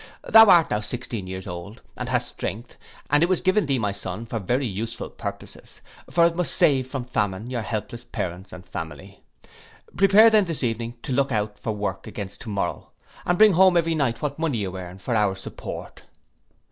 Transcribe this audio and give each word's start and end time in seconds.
Thou 0.27 0.47
art 0.49 0.71
now 0.71 0.79
sixteen 0.79 1.27
years 1.27 1.45
old, 1.45 1.83
and 1.95 2.09
hast 2.09 2.27
strength, 2.29 2.75
and 3.11 3.21
it 3.21 3.29
was 3.29 3.39
given 3.39 3.67
thee, 3.67 3.77
my 3.77 3.91
son, 3.91 4.25
for 4.25 4.39
very 4.39 4.65
useful 4.65 5.11
purposes; 5.11 5.79
for 6.09 6.25
it 6.25 6.35
must 6.35 6.55
save 6.55 6.87
from 6.87 7.05
famine 7.05 7.51
your 7.51 7.61
helpless 7.61 8.03
parents 8.03 8.51
and 8.51 8.65
family. 8.65 9.19
Prepare 9.95 10.31
then 10.31 10.45
this 10.45 10.63
evening 10.63 10.95
to 11.03 11.13
look 11.13 11.31
out 11.31 11.59
for 11.59 11.73
work 11.75 12.07
against 12.07 12.41
to 12.41 12.49
morrow, 12.49 12.89
and 13.27 13.37
bring 13.37 13.53
home 13.53 13.77
every 13.77 13.93
night 13.93 14.23
what 14.23 14.39
money 14.39 14.57
you 14.57 14.75
earn, 14.75 14.97
for 14.97 15.13
our 15.15 15.35
support. 15.35 16.01